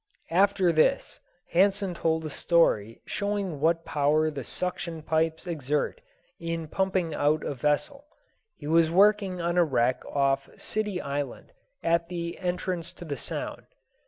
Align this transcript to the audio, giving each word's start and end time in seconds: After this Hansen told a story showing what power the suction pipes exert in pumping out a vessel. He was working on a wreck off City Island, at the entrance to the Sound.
After 0.31 0.71
this 0.71 1.19
Hansen 1.51 1.93
told 1.93 2.25
a 2.25 2.29
story 2.31 3.03
showing 3.05 3.59
what 3.59 3.85
power 3.85 4.31
the 4.31 4.43
suction 4.43 5.03
pipes 5.03 5.45
exert 5.45 6.01
in 6.39 6.67
pumping 6.67 7.13
out 7.13 7.43
a 7.45 7.53
vessel. 7.53 8.05
He 8.57 8.65
was 8.65 8.89
working 8.89 9.39
on 9.41 9.59
a 9.59 9.63
wreck 9.63 10.03
off 10.07 10.49
City 10.57 10.99
Island, 10.99 11.51
at 11.83 12.09
the 12.09 12.39
entrance 12.39 12.93
to 12.93 13.05
the 13.05 13.15
Sound. 13.15 13.67